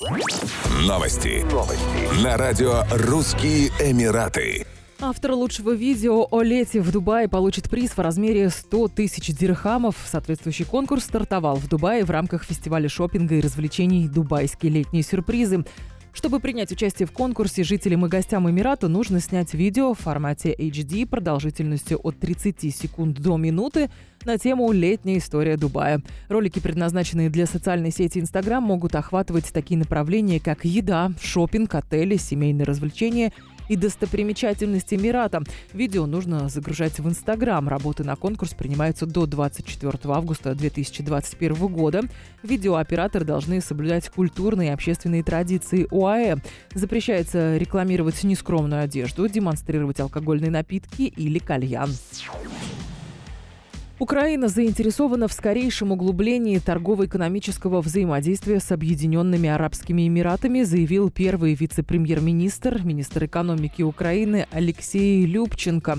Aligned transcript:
Новости. 0.00 1.44
Новости. 1.52 2.24
На 2.24 2.38
радио 2.38 2.84
«Русские 2.90 3.68
Эмираты». 3.78 4.66
Автор 4.98 5.32
лучшего 5.32 5.72
видео 5.72 6.26
о 6.30 6.40
лете 6.40 6.80
в 6.80 6.90
Дубае 6.90 7.28
получит 7.28 7.68
приз 7.68 7.90
в 7.90 7.98
размере 7.98 8.48
100 8.48 8.88
тысяч 8.88 9.26
дирхамов. 9.36 9.96
Соответствующий 10.06 10.64
конкурс 10.64 11.04
стартовал 11.04 11.56
в 11.56 11.68
Дубае 11.68 12.06
в 12.06 12.10
рамках 12.10 12.44
фестиваля 12.44 12.88
шопинга 12.88 13.34
и 13.34 13.42
развлечений 13.42 14.08
«Дубайские 14.08 14.72
летние 14.72 15.02
сюрпризы». 15.02 15.66
Чтобы 16.12 16.40
принять 16.40 16.72
участие 16.72 17.06
в 17.06 17.12
конкурсе, 17.12 17.62
жителям 17.62 18.04
и 18.04 18.08
гостям 18.08 18.50
Эмирата 18.50 18.88
нужно 18.88 19.20
снять 19.20 19.54
видео 19.54 19.94
в 19.94 20.00
формате 20.00 20.54
HD 20.58 21.06
продолжительностью 21.06 22.00
от 22.02 22.18
30 22.18 22.74
секунд 22.74 23.18
до 23.20 23.36
минуты 23.36 23.90
на 24.24 24.36
тему 24.36 24.72
«Летняя 24.72 25.18
история 25.18 25.56
Дубая». 25.56 26.02
Ролики, 26.28 26.58
предназначенные 26.58 27.30
для 27.30 27.46
социальной 27.46 27.92
сети 27.92 28.18
Instagram, 28.18 28.64
могут 28.64 28.94
охватывать 28.96 29.52
такие 29.52 29.78
направления, 29.78 30.40
как 30.40 30.64
еда, 30.64 31.12
шопинг, 31.20 31.74
отели, 31.74 32.16
семейные 32.16 32.64
развлечения 32.64 33.32
и 33.70 33.76
достопримечательности 33.76 34.96
Эмирата. 34.96 35.42
Видео 35.72 36.04
нужно 36.06 36.48
загружать 36.48 36.98
в 36.98 37.08
Инстаграм. 37.08 37.68
Работы 37.68 38.02
на 38.02 38.16
конкурс 38.16 38.52
принимаются 38.52 39.06
до 39.06 39.26
24 39.26 39.96
августа 40.12 40.56
2021 40.56 41.54
года. 41.68 42.02
Видеооператоры 42.42 43.24
должны 43.24 43.60
соблюдать 43.60 44.08
культурные 44.08 44.70
и 44.70 44.72
общественные 44.72 45.22
традиции 45.22 45.86
ОАЭ. 45.88 46.38
Запрещается 46.74 47.56
рекламировать 47.58 48.24
нескромную 48.24 48.82
одежду, 48.82 49.28
демонстрировать 49.28 50.00
алкогольные 50.00 50.50
напитки 50.50 51.02
или 51.02 51.38
кальян. 51.38 51.90
Украина 54.00 54.48
заинтересована 54.48 55.28
в 55.28 55.32
скорейшем 55.34 55.92
углублении 55.92 56.58
торгово-экономического 56.58 57.82
взаимодействия 57.82 58.58
с 58.58 58.72
Объединенными 58.72 59.46
Арабскими 59.50 60.08
Эмиратами, 60.08 60.62
заявил 60.62 61.10
первый 61.10 61.52
вице-премьер-министр, 61.52 62.80
министр 62.82 63.26
экономики 63.26 63.82
Украины 63.82 64.46
Алексей 64.52 65.26
Любченко. 65.26 65.98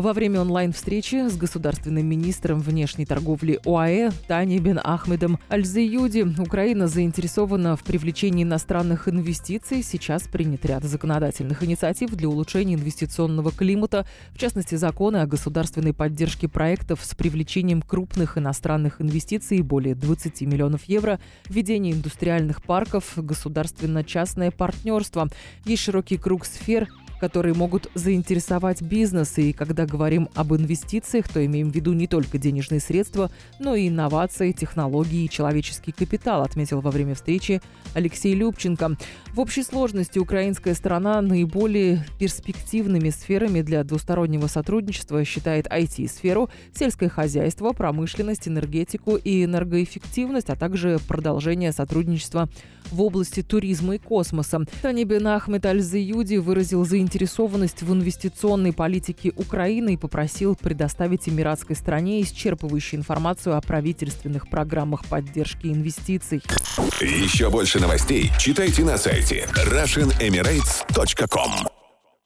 Во 0.00 0.14
время 0.14 0.40
онлайн-встречи 0.40 1.28
с 1.28 1.36
государственным 1.36 2.06
министром 2.06 2.60
внешней 2.60 3.04
торговли 3.04 3.60
ОАЭ 3.66 4.12
Тани 4.26 4.58
Бен 4.58 4.80
Ахмедом 4.82 5.38
Альзеюди 5.50 6.26
Украина 6.40 6.88
заинтересована 6.88 7.76
в 7.76 7.84
привлечении 7.84 8.44
иностранных 8.44 9.08
инвестиций. 9.08 9.82
Сейчас 9.82 10.22
принят 10.22 10.64
ряд 10.64 10.84
законодательных 10.84 11.62
инициатив 11.62 12.12
для 12.12 12.30
улучшения 12.30 12.76
инвестиционного 12.76 13.52
климата, 13.52 14.06
в 14.30 14.38
частности, 14.38 14.74
законы 14.76 15.18
о 15.18 15.26
государственной 15.26 15.92
поддержке 15.92 16.48
проектов 16.48 17.04
с 17.04 17.14
привлечением 17.14 17.82
крупных 17.82 18.38
иностранных 18.38 19.02
инвестиций 19.02 19.60
более 19.60 19.94
20 19.94 20.40
миллионов 20.42 20.84
евро, 20.84 21.20
введение 21.46 21.92
индустриальных 21.92 22.62
парков, 22.62 23.12
государственно-частное 23.16 24.50
партнерство. 24.50 25.28
Есть 25.66 25.82
широкий 25.82 26.16
круг 26.16 26.46
сфер, 26.46 26.88
которые 27.20 27.54
могут 27.54 27.90
заинтересовать 27.94 28.82
бизнес. 28.82 29.38
И 29.38 29.52
когда 29.52 29.86
говорим 29.86 30.28
об 30.34 30.54
инвестициях, 30.54 31.28
то 31.28 31.44
имеем 31.44 31.70
в 31.70 31.74
виду 31.74 31.92
не 31.92 32.06
только 32.06 32.38
денежные 32.38 32.80
средства, 32.80 33.30
но 33.58 33.74
и 33.74 33.88
инновации, 33.88 34.52
технологии 34.52 35.24
и 35.24 35.30
человеческий 35.30 35.92
капитал, 35.92 36.42
отметил 36.42 36.80
во 36.80 36.90
время 36.90 37.14
встречи 37.14 37.60
Алексей 37.94 38.34
Любченко. 38.34 38.96
В 39.34 39.40
общей 39.40 39.62
сложности 39.62 40.18
украинская 40.18 40.74
сторона 40.74 41.20
наиболее 41.20 42.04
перспективными 42.18 43.10
сферами 43.10 43.60
для 43.60 43.84
двустороннего 43.84 44.46
сотрудничества 44.46 45.24
считает 45.24 45.66
IT-сферу, 45.66 46.48
сельское 46.74 47.08
хозяйство, 47.08 47.72
промышленность, 47.72 48.48
энергетику 48.48 49.16
и 49.16 49.44
энергоэффективность, 49.44 50.50
а 50.50 50.56
также 50.56 50.98
продолжение 51.06 51.72
сотрудничества 51.72 52.48
в 52.90 53.02
области 53.02 53.42
туризма 53.42 53.96
и 53.96 53.98
космоса. 53.98 54.64
Тани 54.82 55.04
Бен 55.04 55.26
Ахмед 55.26 55.64
Аль-Заюди 55.66 56.38
выразил 56.38 56.84
заинтересованность 57.10 57.82
в 57.82 57.92
инвестиционной 57.92 58.72
политике 58.72 59.32
Украины 59.34 59.94
и 59.94 59.96
попросил 59.96 60.54
предоставить 60.54 61.28
эмиратской 61.28 61.74
стране 61.74 62.22
исчерпывающую 62.22 62.94
информацию 62.96 63.56
о 63.56 63.60
правительственных 63.60 64.48
программах 64.48 65.04
поддержки 65.06 65.66
инвестиций. 65.66 66.40
Еще 67.00 67.50
больше 67.50 67.80
новостей 67.80 68.30
читайте 68.38 68.84
на 68.84 68.96
сайте 68.96 69.48
RussianEmirates.com 69.66 71.79